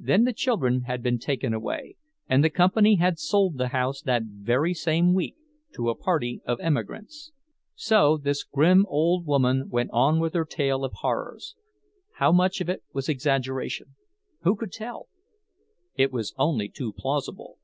[0.00, 1.94] Then the children had been taken away,
[2.26, 5.36] and the company had sold the house that very same week
[5.76, 7.30] to a party of emigrants.
[7.76, 11.54] So this grim old woman went on with her tale of horrors.
[12.14, 15.06] How much of it was exaggeration—who could tell?
[15.94, 17.58] It was only too plausible.